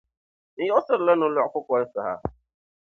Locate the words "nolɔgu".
1.15-1.51